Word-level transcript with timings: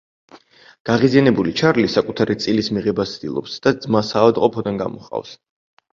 გაღიზიანებული 0.89 1.53
ჩარლი 1.59 1.85
საკუთარი 1.97 2.37
წილის 2.45 2.71
მიღებას 2.79 3.15
ცდილობს 3.19 3.61
და 3.67 3.75
ძმა 3.85 4.03
საავადმყოფოდან 4.11 4.81
გამოჰყავს. 4.85 5.37